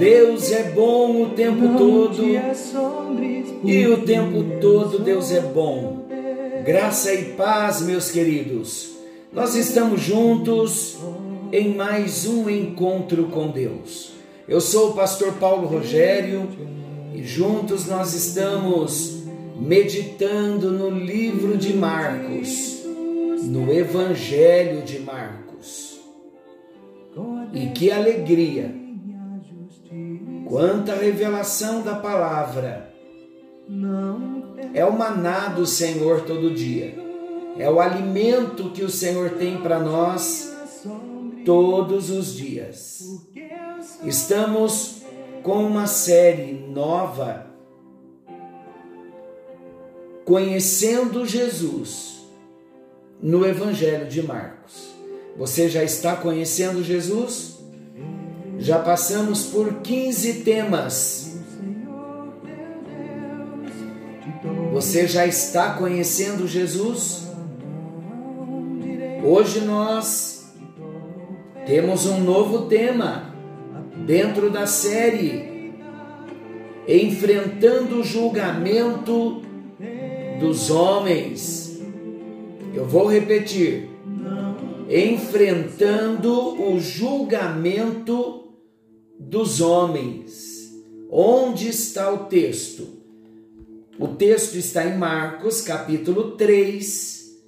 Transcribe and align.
Deus 0.00 0.50
é 0.50 0.62
bom 0.70 1.24
o 1.24 1.28
tempo 1.34 1.76
todo 1.76 2.16
por 2.16 3.68
e 3.68 3.86
o 3.86 3.98
tempo 3.98 4.58
todo 4.58 4.98
Deus 4.98 5.30
é 5.30 5.42
bom. 5.42 6.06
Graça 6.64 7.12
e 7.12 7.34
paz, 7.34 7.82
meus 7.82 8.10
queridos. 8.10 8.92
Nós 9.30 9.54
estamos 9.54 10.00
juntos 10.00 10.96
em 11.52 11.74
mais 11.74 12.26
um 12.26 12.48
encontro 12.48 13.24
com 13.24 13.48
Deus. 13.48 14.12
Eu 14.48 14.58
sou 14.58 14.92
o 14.92 14.94
pastor 14.94 15.34
Paulo 15.34 15.66
Rogério 15.66 16.48
e 17.14 17.22
juntos 17.22 17.86
nós 17.86 18.14
estamos 18.14 19.24
meditando 19.54 20.70
no 20.70 20.88
livro 20.88 21.58
de 21.58 21.74
Marcos, 21.74 22.86
no 23.42 23.70
Evangelho 23.70 24.80
de 24.80 24.98
Marcos. 25.00 26.00
E 27.52 27.66
que 27.66 27.90
alegria! 27.90 28.80
Quanta 30.50 30.96
revelação 30.96 31.80
da 31.80 31.94
palavra! 31.94 32.92
É 34.74 34.84
o 34.84 34.98
maná 34.98 35.46
do 35.46 35.64
Senhor 35.64 36.22
todo 36.22 36.52
dia. 36.52 36.92
É 37.56 37.70
o 37.70 37.78
alimento 37.78 38.70
que 38.70 38.82
o 38.82 38.90
Senhor 38.90 39.30
tem 39.30 39.58
para 39.58 39.78
nós 39.78 40.52
todos 41.44 42.10
os 42.10 42.34
dias. 42.34 43.00
Estamos 44.02 45.02
com 45.44 45.64
uma 45.64 45.86
série 45.86 46.52
nova 46.52 47.46
Conhecendo 50.24 51.24
Jesus 51.24 52.26
no 53.22 53.46
Evangelho 53.46 54.08
de 54.08 54.20
Marcos. 54.20 54.90
Você 55.36 55.68
já 55.68 55.84
está 55.84 56.16
conhecendo 56.16 56.82
Jesus? 56.82 57.59
Já 58.60 58.78
passamos 58.78 59.44
por 59.46 59.80
15 59.80 60.34
temas. 60.42 61.40
Você 64.74 65.08
já 65.08 65.26
está 65.26 65.72
conhecendo 65.72 66.46
Jesus? 66.46 67.26
Hoje 69.24 69.62
nós 69.62 70.52
temos 71.66 72.04
um 72.04 72.20
novo 72.20 72.66
tema 72.66 73.34
dentro 74.06 74.50
da 74.50 74.66
série 74.66 75.72
Enfrentando 76.86 78.00
o 78.00 78.04
julgamento 78.04 79.40
dos 80.38 80.70
homens. 80.70 81.80
Eu 82.74 82.84
vou 82.84 83.06
repetir. 83.06 83.88
Enfrentando 84.86 86.60
o 86.62 86.78
julgamento 86.78 88.49
dos 89.20 89.60
homens. 89.60 90.74
Onde 91.10 91.68
está 91.68 92.10
o 92.10 92.24
texto? 92.24 92.88
O 93.98 94.08
texto 94.08 94.54
está 94.56 94.86
em 94.86 94.96
Marcos, 94.96 95.60
capítulo 95.60 96.32
3, 96.32 97.38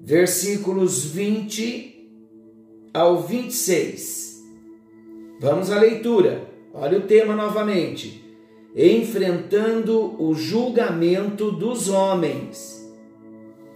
versículos 0.00 1.04
20 1.06 2.08
ao 2.94 3.22
26. 3.22 4.40
Vamos 5.40 5.70
à 5.70 5.80
leitura. 5.80 6.48
Olha 6.72 6.98
o 6.98 7.02
tema 7.02 7.34
novamente. 7.34 8.24
Enfrentando 8.76 10.22
o 10.22 10.32
julgamento 10.34 11.50
dos 11.50 11.88
homens. 11.88 12.88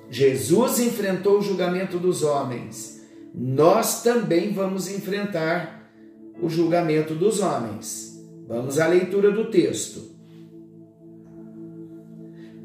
Jesus 0.09 0.79
enfrentou 0.79 1.39
o 1.39 1.43
julgamento 1.43 1.99
dos 1.99 2.23
homens. 2.23 3.03
Nós 3.35 4.05
também 4.05 4.53
vamos 4.53 4.89
enfrentar 4.89 5.84
o 6.45 6.49
julgamento 6.51 7.15
dos 7.15 7.41
homens. 7.41 8.23
Vamos 8.47 8.79
à 8.79 8.87
leitura 8.87 9.33
do 9.33 9.51
texto. 9.51 10.13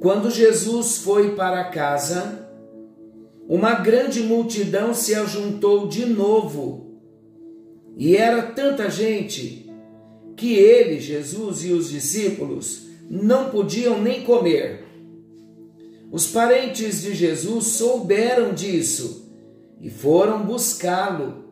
Quando 0.01 0.29
Jesus 0.29 0.97
foi 0.97 1.33
para 1.33 1.63
casa, 1.69 2.45
uma 3.47 3.75
grande 3.75 4.19
multidão 4.21 4.93
se 4.93 5.15
ajuntou 5.15 5.87
de 5.87 6.05
novo. 6.05 6.99
E 7.95 8.17
era 8.17 8.41
tanta 8.41 8.89
gente 8.89 9.71
que 10.35 10.55
ele, 10.55 10.99
Jesus 10.99 11.63
e 11.63 11.71
os 11.71 11.89
discípulos 11.89 12.85
não 13.09 13.49
podiam 13.49 14.01
nem 14.01 14.25
comer. 14.25 14.83
Os 16.11 16.27
parentes 16.27 17.01
de 17.01 17.15
Jesus 17.15 17.67
souberam 17.67 18.53
disso 18.53 19.31
e 19.79 19.89
foram 19.89 20.45
buscá-lo, 20.45 21.48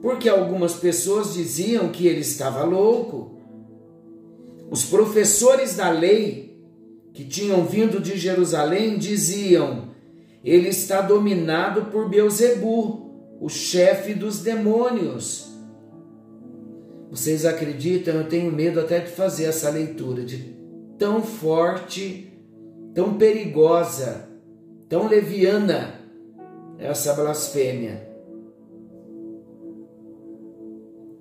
porque 0.00 0.28
algumas 0.28 0.74
pessoas 0.74 1.34
diziam 1.34 1.88
que 1.88 2.06
ele 2.06 2.20
estava 2.20 2.64
louco. 2.64 3.36
Os 4.70 4.84
professores 4.84 5.76
da 5.76 5.90
lei 5.90 6.60
que 7.12 7.24
tinham 7.24 7.64
vindo 7.64 8.00
de 8.00 8.16
Jerusalém 8.16 8.98
diziam: 8.98 9.88
ele 10.44 10.68
está 10.68 11.00
dominado 11.00 11.86
por 11.86 12.08
Beuzebu, 12.08 13.36
o 13.40 13.48
chefe 13.48 14.14
dos 14.14 14.40
demônios. 14.40 15.50
Vocês 17.10 17.44
acreditam? 17.44 18.14
Eu 18.14 18.28
tenho 18.28 18.52
medo 18.52 18.80
até 18.80 19.00
de 19.00 19.10
fazer 19.10 19.44
essa 19.44 19.70
leitura, 19.70 20.24
de 20.24 20.54
tão 20.98 21.22
forte, 21.22 22.32
tão 22.94 23.14
perigosa, 23.14 24.28
tão 24.88 25.08
leviana 25.08 26.00
essa 26.78 27.14
blasfêmia. 27.14 28.15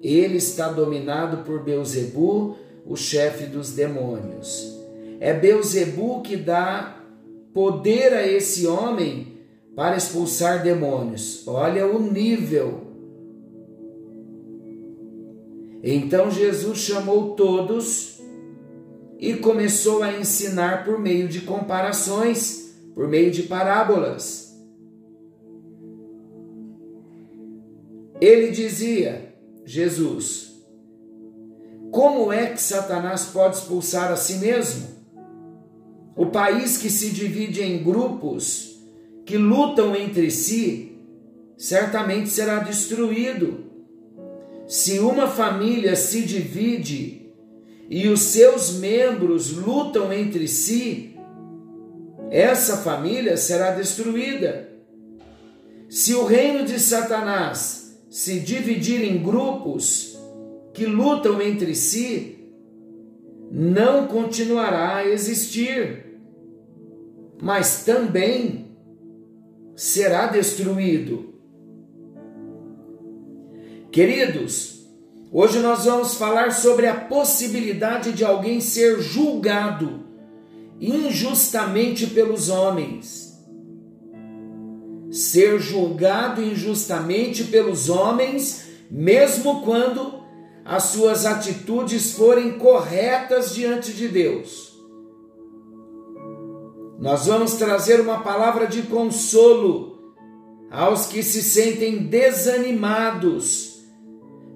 Ele 0.05 0.37
está 0.37 0.71
dominado 0.71 1.37
por 1.37 1.63
Beuzebu, 1.63 2.55
o 2.85 2.95
chefe 2.95 3.47
dos 3.47 3.71
demônios. 3.71 4.71
É 5.19 5.33
Beuzebu 5.33 6.21
que 6.21 6.37
dá 6.37 7.03
poder 7.51 8.13
a 8.13 8.27
esse 8.27 8.67
homem 8.67 9.39
para 9.75 9.97
expulsar 9.97 10.61
demônios. 10.61 11.47
Olha 11.47 11.87
o 11.87 11.99
nível. 11.99 12.81
Então 15.81 16.29
Jesus 16.29 16.77
chamou 16.77 17.31
todos 17.31 18.21
e 19.17 19.33
começou 19.33 20.03
a 20.03 20.19
ensinar 20.19 20.85
por 20.85 20.99
meio 20.99 21.27
de 21.27 21.41
comparações, 21.41 22.75
por 22.93 23.07
meio 23.07 23.31
de 23.31 23.41
parábolas. 23.41 24.55
Ele 28.21 28.51
dizia, 28.51 29.34
Jesus, 29.65 30.63
como 31.91 32.31
é 32.31 32.47
que 32.47 32.61
Satanás 32.61 33.25
pode 33.25 33.57
expulsar 33.57 34.11
a 34.11 34.15
si 34.15 34.35
mesmo? 34.35 34.87
O 36.15 36.27
país 36.27 36.77
que 36.77 36.89
se 36.89 37.09
divide 37.09 37.63
em 37.63 37.83
grupos 37.83 38.79
que 39.25 39.37
lutam 39.37 39.95
entre 39.95 40.29
si, 40.29 40.99
certamente 41.57 42.29
será 42.29 42.59
destruído. 42.59 43.65
Se 44.67 44.99
uma 44.99 45.27
família 45.27 45.95
se 45.95 46.21
divide 46.21 47.33
e 47.89 48.07
os 48.07 48.21
seus 48.21 48.73
membros 48.73 49.51
lutam 49.51 50.13
entre 50.13 50.47
si, 50.47 51.17
essa 52.29 52.77
família 52.77 53.35
será 53.35 53.71
destruída. 53.71 54.69
Se 55.89 56.13
o 56.13 56.25
reino 56.25 56.65
de 56.65 56.79
Satanás 56.79 57.84
se 58.15 58.39
dividir 58.39 59.03
em 59.03 59.21
grupos 59.21 60.17
que 60.73 60.85
lutam 60.85 61.41
entre 61.41 61.75
si, 61.75 62.49
não 63.51 64.07
continuará 64.07 64.95
a 64.95 65.05
existir, 65.05 66.17
mas 67.41 67.83
também 67.83 68.67
será 69.75 70.27
destruído. 70.27 71.33
Queridos, 73.91 74.87
hoje 75.29 75.59
nós 75.59 75.83
vamos 75.83 76.15
falar 76.15 76.53
sobre 76.53 76.87
a 76.87 76.95
possibilidade 76.95 78.13
de 78.13 78.23
alguém 78.23 78.61
ser 78.61 79.01
julgado 79.01 80.05
injustamente 80.79 82.07
pelos 82.07 82.47
homens. 82.47 83.24
Ser 85.15 85.61
julgado 85.61 86.43
injustamente 86.43 87.45
pelos 87.45 87.87
homens, 87.87 88.65
mesmo 88.91 89.61
quando 89.61 90.19
as 90.65 90.83
suas 90.83 91.25
atitudes 91.25 92.11
forem 92.11 92.59
corretas 92.59 93.55
diante 93.55 93.93
de 93.93 94.09
Deus. 94.09 94.77
Nós 96.99 97.27
vamos 97.27 97.53
trazer 97.53 98.01
uma 98.01 98.23
palavra 98.23 98.67
de 98.67 98.81
consolo 98.81 100.13
aos 100.69 101.05
que 101.05 101.23
se 101.23 101.41
sentem 101.41 102.07
desanimados 102.07 103.85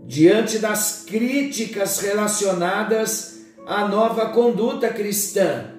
diante 0.05 0.59
das 0.59 1.05
críticas 1.07 1.99
relacionadas 1.99 3.45
à 3.65 3.87
nova 3.87 4.31
conduta 4.31 4.89
cristã. 4.89 5.73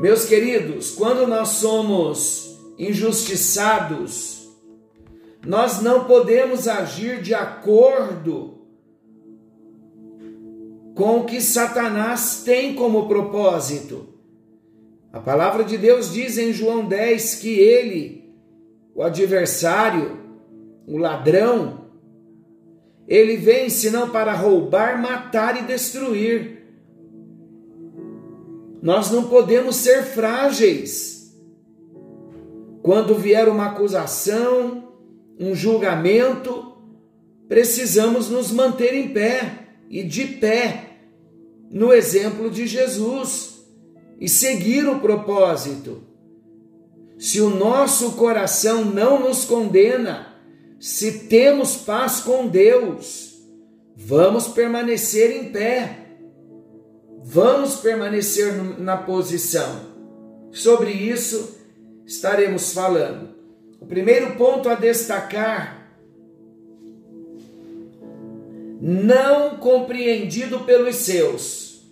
Meus 0.00 0.24
queridos, 0.24 0.92
quando 0.92 1.26
nós 1.26 1.48
somos 1.48 2.45
injustiçados, 2.78 4.48
nós 5.46 5.80
não 5.80 6.04
podemos 6.04 6.66
agir 6.66 7.22
de 7.22 7.34
acordo 7.34 8.56
com 10.94 11.20
o 11.20 11.24
que 11.24 11.40
Satanás 11.40 12.42
tem 12.44 12.74
como 12.74 13.06
propósito. 13.06 14.08
A 15.12 15.20
palavra 15.20 15.62
de 15.62 15.78
Deus 15.78 16.12
diz 16.12 16.36
em 16.36 16.52
João 16.52 16.86
10 16.86 17.36
que 17.36 17.48
ele, 17.48 18.34
o 18.94 19.02
adversário, 19.02 20.18
o 20.86 20.98
ladrão, 20.98 21.86
ele 23.06 23.36
vem 23.36 23.70
senão 23.70 24.10
para 24.10 24.32
roubar, 24.32 25.00
matar 25.00 25.62
e 25.62 25.66
destruir. 25.66 26.64
Nós 28.82 29.10
não 29.10 29.28
podemos 29.28 29.76
ser 29.76 30.02
frágeis. 30.02 31.15
Quando 32.86 33.16
vier 33.16 33.48
uma 33.48 33.66
acusação, 33.66 34.92
um 35.40 35.56
julgamento, 35.56 36.76
precisamos 37.48 38.30
nos 38.30 38.52
manter 38.52 38.94
em 38.94 39.08
pé 39.08 39.70
e 39.90 40.04
de 40.04 40.24
pé 40.24 40.98
no 41.68 41.92
exemplo 41.92 42.48
de 42.48 42.64
Jesus 42.64 43.60
e 44.20 44.28
seguir 44.28 44.86
o 44.86 45.00
propósito. 45.00 46.00
Se 47.18 47.40
o 47.40 47.50
nosso 47.50 48.12
coração 48.12 48.84
não 48.84 49.18
nos 49.18 49.44
condena, 49.44 50.36
se 50.78 51.26
temos 51.26 51.74
paz 51.74 52.20
com 52.20 52.46
Deus, 52.46 53.34
vamos 53.96 54.46
permanecer 54.46 55.32
em 55.32 55.50
pé, 55.50 56.18
vamos 57.24 57.78
permanecer 57.78 58.54
na 58.78 58.96
posição. 58.96 59.96
Sobre 60.52 60.92
isso 60.92 61.65
estaremos 62.06 62.72
falando. 62.72 63.34
O 63.80 63.86
primeiro 63.86 64.36
ponto 64.36 64.68
a 64.68 64.74
destacar: 64.74 65.90
não 68.80 69.56
compreendido 69.56 70.60
pelos 70.60 70.96
seus. 70.96 71.82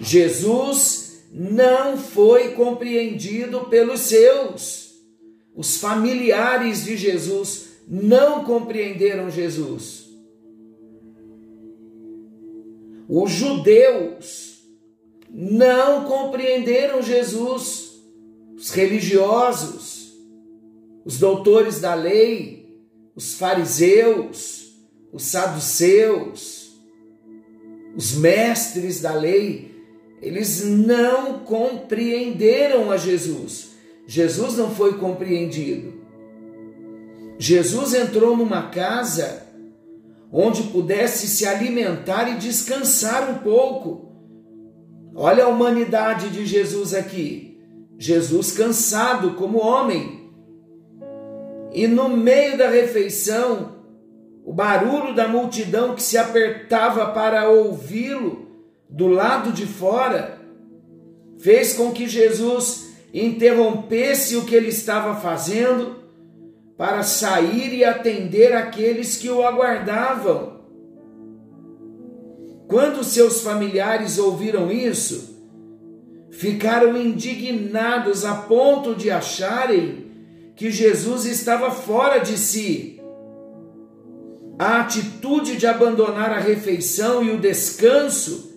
Jesus 0.00 1.24
não 1.32 1.98
foi 1.98 2.52
compreendido 2.52 3.66
pelos 3.66 4.00
seus. 4.00 4.94
Os 5.54 5.76
familiares 5.76 6.84
de 6.84 6.96
Jesus 6.96 7.70
não 7.86 8.44
compreenderam 8.44 9.30
Jesus. 9.30 10.08
Os 13.08 13.32
judeus 13.32 14.62
não 15.28 16.04
compreenderam 16.04 17.02
Jesus. 17.02 17.89
Os 18.60 18.72
religiosos, 18.72 20.12
os 21.02 21.18
doutores 21.18 21.80
da 21.80 21.94
lei, 21.94 22.78
os 23.16 23.36
fariseus, 23.36 24.74
os 25.10 25.22
saduceus, 25.22 26.78
os 27.96 28.12
mestres 28.12 29.00
da 29.00 29.14
lei, 29.14 29.74
eles 30.20 30.62
não 30.62 31.38
compreenderam 31.38 32.90
a 32.90 32.98
Jesus. 32.98 33.70
Jesus 34.06 34.58
não 34.58 34.74
foi 34.74 34.98
compreendido. 34.98 35.94
Jesus 37.38 37.94
entrou 37.94 38.36
numa 38.36 38.68
casa 38.68 39.42
onde 40.30 40.64
pudesse 40.64 41.26
se 41.28 41.46
alimentar 41.46 42.28
e 42.28 42.36
descansar 42.36 43.30
um 43.30 43.38
pouco. 43.38 44.12
Olha 45.14 45.44
a 45.44 45.48
humanidade 45.48 46.28
de 46.28 46.44
Jesus 46.44 46.92
aqui. 46.92 47.49
Jesus 48.02 48.52
cansado 48.52 49.34
como 49.34 49.58
homem. 49.58 50.32
E 51.70 51.86
no 51.86 52.08
meio 52.08 52.56
da 52.56 52.66
refeição, 52.70 53.76
o 54.42 54.54
barulho 54.54 55.14
da 55.14 55.28
multidão 55.28 55.94
que 55.94 56.02
se 56.02 56.16
apertava 56.16 57.12
para 57.12 57.50
ouvi-lo 57.50 58.48
do 58.88 59.06
lado 59.06 59.52
de 59.52 59.66
fora 59.66 60.40
fez 61.40 61.74
com 61.74 61.92
que 61.92 62.08
Jesus 62.08 62.88
interrompesse 63.12 64.34
o 64.34 64.46
que 64.46 64.54
ele 64.54 64.68
estava 64.68 65.20
fazendo 65.20 65.96
para 66.78 67.02
sair 67.02 67.74
e 67.74 67.84
atender 67.84 68.54
aqueles 68.54 69.18
que 69.18 69.28
o 69.28 69.46
aguardavam. 69.46 70.58
Quando 72.66 73.04
seus 73.04 73.42
familiares 73.42 74.16
ouviram 74.18 74.72
isso, 74.72 75.29
ficaram 76.30 76.96
indignados 76.96 78.24
a 78.24 78.34
ponto 78.34 78.94
de 78.94 79.10
acharem 79.10 80.06
que 80.54 80.70
Jesus 80.70 81.24
estava 81.24 81.70
fora 81.70 82.18
de 82.18 82.38
si. 82.38 83.00
A 84.58 84.80
atitude 84.80 85.56
de 85.56 85.66
abandonar 85.66 86.30
a 86.30 86.38
refeição 86.38 87.24
e 87.24 87.30
o 87.30 87.38
descanso 87.38 88.50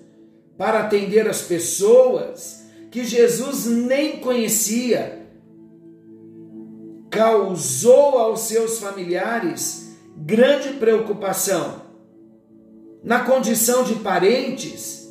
para 0.57 0.81
atender 0.81 1.27
as 1.27 1.41
pessoas 1.41 2.63
que 2.91 3.03
Jesus 3.03 3.65
nem 3.65 4.19
conhecia 4.19 5.25
causou 7.09 8.17
aos 8.17 8.41
seus 8.41 8.79
familiares 8.79 9.95
grande 10.17 10.69
preocupação. 10.73 11.83
Na 13.03 13.19
condição 13.21 13.83
de 13.83 13.95
parentes, 13.95 15.02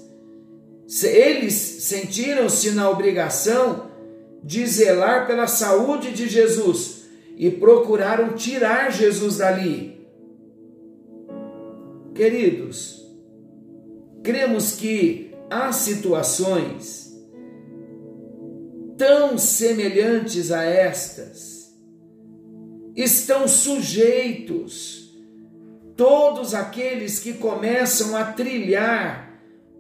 eles 1.03 1.55
sentiram-se 1.55 2.73
na 2.73 2.91
obrigação 2.91 3.91
de 4.43 4.67
zelar 4.67 5.27
pela 5.27 5.47
saúde 5.47 6.13
de 6.13 6.29
Jesus 6.29 7.05
e 7.37 7.51
procuraram 7.51 8.35
tirar 8.35 8.93
Jesus 8.93 9.39
dali. 9.39 10.07
Queridos, 12.15 13.03
cremos 14.23 14.73
que 14.73 15.33
há 15.49 15.73
situações 15.73 17.11
tão 18.99 19.39
semelhantes 19.39 20.51
a 20.53 20.63
estas 20.63 21.73
estão 22.95 23.49
sujeitos 23.49 25.11
todos 25.97 26.55
aqueles 26.55 27.19
que 27.19 27.33
começam 27.35 28.17
a 28.17 28.25
trilhar 28.25 29.22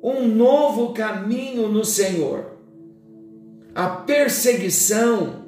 um 0.02 0.26
novo 0.26 0.92
caminho 0.92 1.68
no 1.68 1.84
Senhor. 1.84 2.56
A 3.74 3.88
perseguição, 3.88 5.46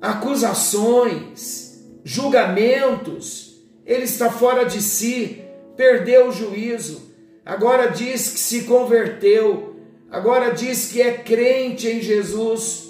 acusações, 0.00 1.84
julgamentos, 2.04 3.64
ele 3.84 4.04
está 4.04 4.30
fora 4.30 4.64
de 4.64 4.80
si, 4.80 5.42
perdeu 5.76 6.28
o 6.28 6.32
juízo, 6.32 7.10
agora 7.44 7.88
diz 7.88 8.32
que 8.32 8.38
se 8.38 8.64
converteu, 8.64 9.76
agora 10.10 10.50
diz 10.50 10.92
que 10.92 11.00
é 11.00 11.12
crente 11.18 11.88
em 11.88 12.00
Jesus 12.00 12.88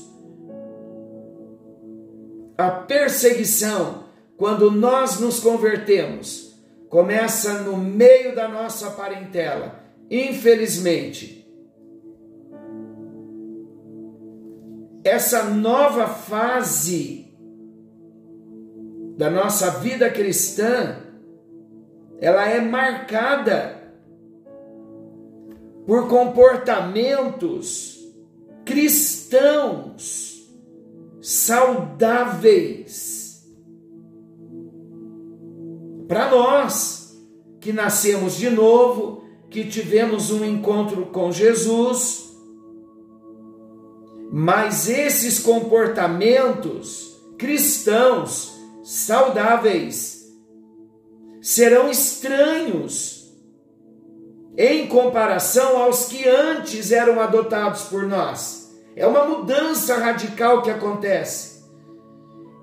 a 2.58 2.70
perseguição, 2.72 4.02
quando 4.36 4.68
nós 4.68 5.20
nos 5.20 5.38
convertemos, 5.38 6.47
começa 6.88 7.62
no 7.62 7.76
meio 7.76 8.34
da 8.34 8.48
nossa 8.48 8.90
parentela. 8.92 9.84
Infelizmente, 10.10 11.46
essa 15.04 15.44
nova 15.44 16.06
fase 16.06 17.28
da 19.16 19.30
nossa 19.30 19.70
vida 19.80 20.10
cristã, 20.10 20.96
ela 22.20 22.48
é 22.48 22.60
marcada 22.60 23.78
por 25.86 26.08
comportamentos 26.08 27.98
cristãos 28.64 30.28
saudáveis. 31.20 33.17
Para 36.08 36.30
nós 36.30 37.14
que 37.60 37.72
nascemos 37.72 38.36
de 38.36 38.48
novo, 38.48 39.24
que 39.50 39.66
tivemos 39.66 40.30
um 40.30 40.42
encontro 40.42 41.06
com 41.06 41.30
Jesus, 41.30 42.32
mas 44.32 44.88
esses 44.88 45.38
comportamentos 45.38 47.14
cristãos 47.36 48.58
saudáveis 48.82 50.26
serão 51.42 51.90
estranhos 51.90 53.18
em 54.56 54.86
comparação 54.88 55.78
aos 55.78 56.06
que 56.06 56.26
antes 56.26 56.90
eram 56.90 57.20
adotados 57.20 57.82
por 57.82 58.04
nós. 58.04 58.74
É 58.96 59.06
uma 59.06 59.24
mudança 59.24 59.96
radical 59.96 60.62
que 60.62 60.70
acontece. 60.70 61.62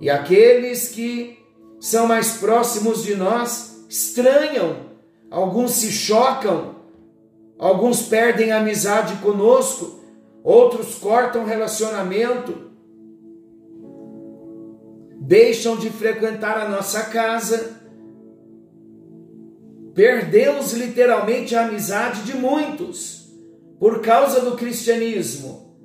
E 0.01 0.09
aqueles 0.09 0.89
que 0.89 1.34
são 1.85 2.07
mais 2.07 2.37
próximos 2.37 3.03
de 3.03 3.15
nós 3.15 3.85
estranham, 3.87 4.89
alguns 5.29 5.73
se 5.73 5.91
chocam, 5.91 6.77
alguns 7.59 8.07
perdem 8.07 8.51
amizade 8.51 9.15
conosco, 9.21 9.99
outros 10.43 10.95
cortam 10.95 11.45
relacionamento, 11.45 12.71
deixam 15.21 15.77
de 15.77 15.91
frequentar 15.91 16.57
a 16.57 16.69
nossa 16.69 17.03
casa. 17.03 17.79
Perdemos 19.93 20.73
literalmente 20.73 21.55
a 21.55 21.67
amizade 21.67 22.23
de 22.23 22.35
muitos 22.35 23.31
por 23.79 24.01
causa 24.01 24.41
do 24.41 24.57
cristianismo. 24.57 25.77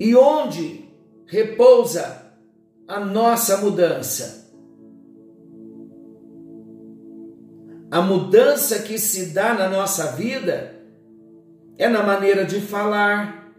E 0.00 0.16
onde 0.16 0.88
repousa 1.26 2.25
a 2.88 3.00
nossa 3.00 3.56
mudança? 3.58 4.46
A 7.90 8.00
mudança 8.00 8.80
que 8.80 8.98
se 8.98 9.26
dá 9.26 9.54
na 9.54 9.68
nossa 9.68 10.12
vida 10.12 10.76
é 11.78 11.88
na 11.88 12.02
maneira 12.02 12.44
de 12.44 12.60
falar, 12.60 13.52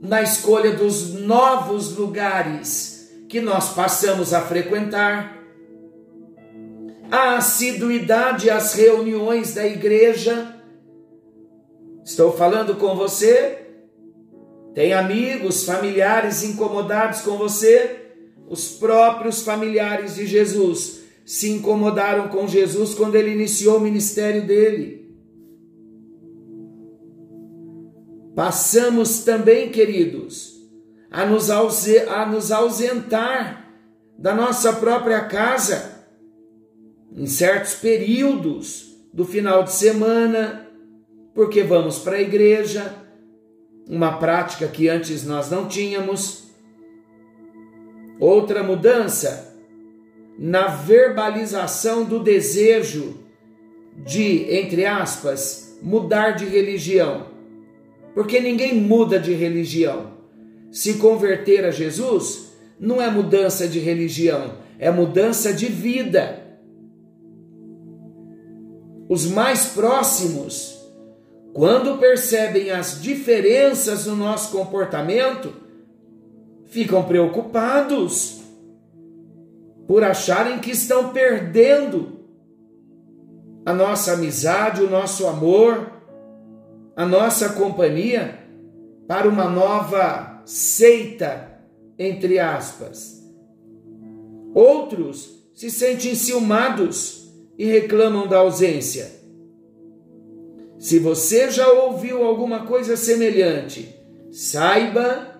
na 0.00 0.22
escolha 0.22 0.72
dos 0.72 1.14
novos 1.14 1.96
lugares 1.96 3.10
que 3.28 3.40
nós 3.40 3.72
passamos 3.74 4.32
a 4.32 4.40
frequentar, 4.40 5.36
a 7.10 7.36
assiduidade 7.36 8.50
às 8.50 8.74
reuniões 8.74 9.54
da 9.54 9.66
igreja. 9.66 10.54
Estou 12.04 12.32
falando 12.32 12.76
com 12.76 12.94
você? 12.94 13.66
Tem 14.74 14.92
amigos, 14.92 15.64
familiares 15.64 16.44
incomodados 16.44 17.20
com 17.20 17.36
você? 17.36 18.05
Os 18.48 18.68
próprios 18.68 19.42
familiares 19.42 20.14
de 20.14 20.26
Jesus 20.26 21.00
se 21.24 21.50
incomodaram 21.50 22.28
com 22.28 22.46
Jesus 22.46 22.94
quando 22.94 23.16
ele 23.16 23.32
iniciou 23.32 23.78
o 23.78 23.80
ministério 23.80 24.46
dele. 24.46 25.06
Passamos 28.36 29.24
também, 29.24 29.70
queridos, 29.70 30.54
a 31.10 31.24
nos, 31.24 31.50
a 31.50 32.26
nos 32.26 32.52
ausentar 32.52 33.72
da 34.18 34.34
nossa 34.34 34.74
própria 34.74 35.24
casa 35.24 36.06
em 37.16 37.26
certos 37.26 37.74
períodos 37.74 38.94
do 39.12 39.24
final 39.24 39.64
de 39.64 39.72
semana, 39.72 40.68
porque 41.34 41.62
vamos 41.62 41.98
para 41.98 42.16
a 42.16 42.22
igreja, 42.22 42.94
uma 43.88 44.18
prática 44.18 44.68
que 44.68 44.88
antes 44.88 45.24
nós 45.24 45.50
não 45.50 45.66
tínhamos. 45.66 46.45
Outra 48.18 48.62
mudança 48.62 49.54
na 50.38 50.68
verbalização 50.68 52.04
do 52.04 52.18
desejo 52.18 53.18
de, 54.04 54.54
entre 54.54 54.84
aspas, 54.84 55.78
mudar 55.82 56.32
de 56.32 56.44
religião 56.44 57.36
porque 58.16 58.40
ninguém 58.40 58.80
muda 58.80 59.20
de 59.20 59.34
religião. 59.34 60.12
Se 60.72 60.94
converter 60.94 61.66
a 61.66 61.70
Jesus 61.70 62.50
não 62.80 63.00
é 63.00 63.10
mudança 63.10 63.68
de 63.68 63.78
religião, 63.78 64.54
é 64.78 64.90
mudança 64.90 65.52
de 65.52 65.66
vida. 65.66 66.42
Os 69.06 69.26
mais 69.26 69.66
próximos, 69.66 70.82
quando 71.52 71.98
percebem 71.98 72.70
as 72.70 73.02
diferenças 73.02 74.06
no 74.06 74.16
nosso 74.16 74.50
comportamento, 74.50 75.52
ficam 76.66 77.04
preocupados 77.04 78.42
por 79.86 80.02
acharem 80.02 80.58
que 80.58 80.70
estão 80.70 81.10
perdendo 81.12 82.16
a 83.64 83.72
nossa 83.72 84.12
amizade, 84.12 84.82
o 84.82 84.90
nosso 84.90 85.26
amor, 85.26 85.92
a 86.94 87.04
nossa 87.04 87.50
companhia 87.50 88.38
para 89.06 89.28
uma 89.28 89.48
nova 89.48 90.42
seita, 90.44 91.60
entre 91.98 92.38
aspas. 92.38 93.22
Outros 94.54 95.50
se 95.54 95.70
sentem 95.70 96.14
ciumados 96.14 97.30
e 97.58 97.64
reclamam 97.64 98.26
da 98.26 98.38
ausência. 98.38 99.10
Se 100.78 100.98
você 100.98 101.50
já 101.50 101.68
ouviu 101.68 102.24
alguma 102.24 102.66
coisa 102.66 102.96
semelhante, 102.96 103.94
saiba 104.30 105.35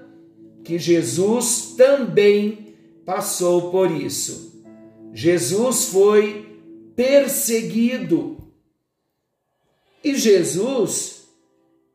que 0.66 0.80
Jesus 0.80 1.74
também 1.76 2.74
passou 3.06 3.70
por 3.70 3.88
isso. 3.88 4.64
Jesus 5.14 5.90
foi 5.90 6.60
perseguido. 6.96 8.36
E 10.02 10.16
Jesus 10.16 11.28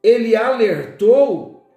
ele 0.01 0.37
alertou 0.37 1.69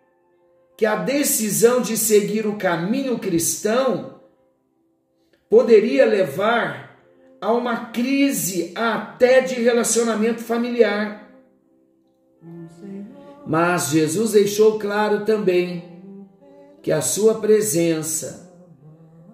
que 0.77 0.87
a 0.87 0.95
decisão 0.95 1.83
de 1.83 1.97
seguir 1.97 2.47
o 2.47 2.57
caminho 2.57 3.19
cristão 3.19 4.21
poderia 5.51 6.07
levar 6.07 6.97
a 7.41 7.53
uma 7.53 7.87
crise 7.87 8.71
até 8.73 9.41
de 9.41 9.57
relacionamento 9.57 10.43
familiar. 10.43 11.29
Mas 13.45 13.89
Jesus 13.89 14.31
deixou 14.31 14.79
claro 14.79 15.25
também 15.25 15.94
que 16.85 16.93
a 16.93 17.01
sua 17.01 17.41
presença 17.41 18.53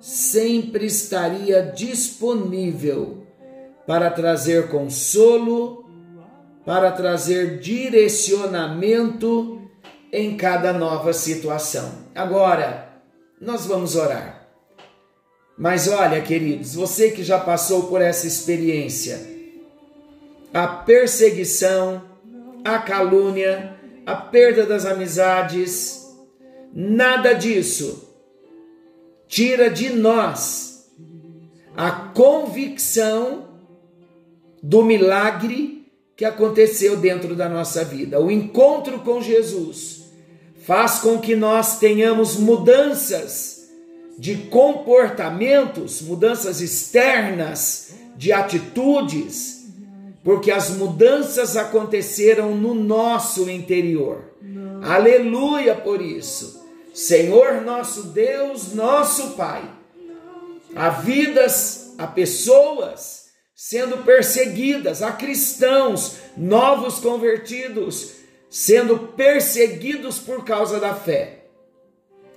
sempre 0.00 0.86
estaria 0.86 1.60
disponível 1.62 3.26
para 3.86 4.10
trazer 4.10 4.68
consolo 4.68 5.84
para 6.64 6.90
trazer 6.92 7.58
direcionamento 7.58 9.60
em 10.12 10.36
cada 10.36 10.72
nova 10.72 11.12
situação. 11.12 11.90
Agora, 12.14 12.88
nós 13.40 13.66
vamos 13.66 13.96
orar. 13.96 14.46
Mas 15.58 15.88
olha, 15.88 16.22
queridos, 16.22 16.76
você 16.76 17.10
que 17.10 17.24
já 17.24 17.40
passou 17.40 17.88
por 17.88 18.00
essa 18.00 18.28
experiência, 18.28 19.20
a 20.54 20.68
perseguição, 20.68 22.04
a 22.64 22.78
calúnia, 22.78 23.74
a 24.06 24.14
perda 24.14 24.64
das 24.64 24.86
amizades, 24.86 25.99
nada 26.72 27.32
disso 27.32 28.08
tira 29.26 29.70
de 29.70 29.90
nós 29.90 30.90
a 31.76 31.90
convicção 31.90 33.48
do 34.62 34.82
milagre 34.82 35.86
que 36.16 36.24
aconteceu 36.24 36.96
dentro 36.96 37.34
da 37.34 37.48
nossa 37.48 37.84
vida. 37.84 38.20
O 38.20 38.30
encontro 38.30 38.98
com 38.98 39.22
Jesus 39.22 40.04
faz 40.66 40.98
com 40.98 41.18
que 41.18 41.34
nós 41.34 41.78
tenhamos 41.78 42.36
mudanças 42.36 43.70
de 44.18 44.36
comportamentos, 44.36 46.02
mudanças 46.02 46.60
externas, 46.60 47.94
de 48.16 48.32
atitudes, 48.32 49.64
porque 50.22 50.50
as 50.50 50.70
mudanças 50.70 51.56
aconteceram 51.56 52.54
no 52.54 52.74
nosso 52.74 53.48
interior. 53.48 54.34
Aleluia 54.82 55.74
por 55.74 56.02
isso. 56.02 56.59
Senhor 57.00 57.62
nosso 57.62 58.08
Deus, 58.08 58.74
nosso 58.74 59.30
Pai. 59.30 59.64
Há 60.76 60.90
vidas, 60.90 61.94
há 61.96 62.06
pessoas 62.06 63.30
sendo 63.54 64.04
perseguidas, 64.04 65.02
há 65.02 65.10
cristãos 65.12 66.16
novos 66.36 66.98
convertidos 66.98 68.16
sendo 68.50 68.98
perseguidos 68.98 70.18
por 70.18 70.44
causa 70.44 70.78
da 70.78 70.94
fé. 70.94 71.46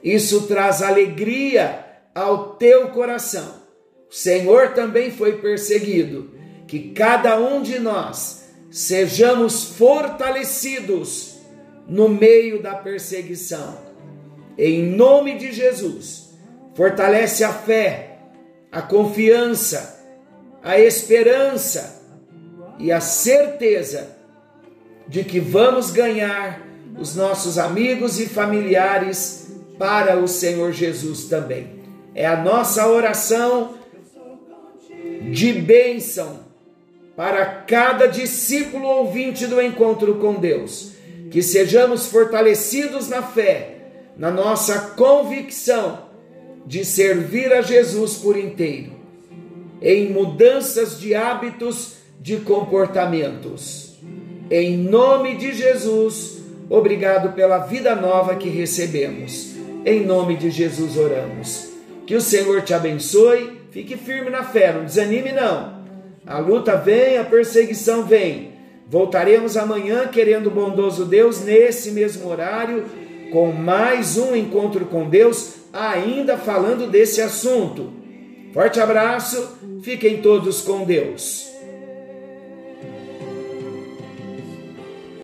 Isso 0.01 0.47
traz 0.47 0.81
alegria 0.81 1.85
ao 2.15 2.55
teu 2.55 2.87
coração. 2.91 3.61
O 4.09 4.13
Senhor 4.13 4.73
também 4.73 5.11
foi 5.11 5.39
perseguido. 5.39 6.31
Que 6.69 6.93
cada 6.93 7.37
um 7.37 7.61
de 7.61 7.79
nós 7.79 8.45
sejamos 8.71 9.65
fortalecidos 9.75 11.35
no 11.85 12.07
meio 12.07 12.61
da 12.61 12.75
perseguição. 12.75 13.92
Em 14.57 14.83
nome 14.83 15.37
de 15.37 15.51
Jesus, 15.51 16.29
fortalece 16.75 17.43
a 17.43 17.51
fé, 17.51 18.17
a 18.71 18.81
confiança, 18.81 20.03
a 20.61 20.79
esperança 20.79 22.01
e 22.79 22.91
a 22.91 22.99
certeza 22.99 24.15
de 25.07 25.23
que 25.23 25.39
vamos 25.39 25.91
ganhar 25.91 26.61
os 26.99 27.15
nossos 27.15 27.57
amigos 27.57 28.19
e 28.19 28.27
familiares 28.27 29.51
para 29.77 30.17
o 30.17 30.27
Senhor 30.27 30.71
Jesus 30.71 31.25
também. 31.25 31.81
É 32.15 32.25
a 32.25 32.37
nossa 32.37 32.87
oração 32.87 33.75
de 35.31 35.53
bênção 35.53 36.41
para 37.15 37.45
cada 37.45 38.07
discípulo 38.07 38.87
ouvinte 38.87 39.47
do 39.47 39.61
encontro 39.61 40.15
com 40.15 40.35
Deus. 40.35 40.93
Que 41.31 41.41
sejamos 41.41 42.07
fortalecidos 42.07 43.09
na 43.09 43.23
fé, 43.23 43.72
na 44.17 44.29
nossa 44.29 44.79
convicção 44.95 45.99
de 46.65 46.85
servir 46.85 47.51
a 47.51 47.61
Jesus 47.61 48.15
por 48.15 48.37
inteiro, 48.37 48.93
em 49.81 50.11
mudanças 50.11 50.99
de 50.99 51.13
hábitos, 51.13 51.95
de 52.19 52.37
comportamentos. 52.37 53.97
Em 54.49 54.77
nome 54.77 55.35
de 55.35 55.53
Jesus, 55.53 56.41
obrigado 56.69 57.33
pela 57.33 57.59
vida 57.59 57.95
nova 57.95 58.35
que 58.35 58.49
recebemos. 58.49 59.53
Em 59.85 60.05
nome 60.05 60.37
de 60.37 60.49
Jesus 60.49 60.97
oramos. 60.97 61.69
Que 62.05 62.15
o 62.15 62.21
Senhor 62.21 62.61
te 62.61 62.73
abençoe, 62.73 63.59
fique 63.71 63.97
firme 63.97 64.29
na 64.29 64.43
fé, 64.43 64.71
não 64.71 64.85
desanime 64.85 65.31
não. 65.31 65.83
A 66.25 66.37
luta 66.39 66.77
vem, 66.77 67.17
a 67.17 67.23
perseguição 67.23 68.03
vem. 68.03 68.53
Voltaremos 68.87 69.57
amanhã, 69.57 70.07
querendo 70.07 70.47
o 70.47 70.51
bondoso 70.51 71.05
Deus, 71.05 71.43
nesse 71.43 71.91
mesmo 71.91 72.29
horário, 72.29 72.85
com 73.33 73.51
mais 73.51 74.15
um 74.15 74.35
encontro 74.35 74.85
com 74.85 75.09
Deus, 75.09 75.55
ainda 75.73 76.37
falando 76.37 76.87
desse 76.87 77.19
assunto. 77.19 77.91
Forte 78.53 78.79
abraço, 78.79 79.57
fiquem 79.81 80.21
todos 80.21 80.61
com 80.61 80.85
Deus. 80.85 81.52